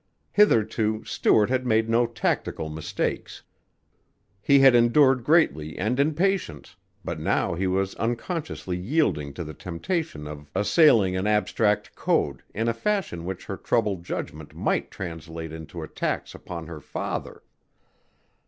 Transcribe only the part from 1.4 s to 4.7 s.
had made no tactical mistakes. He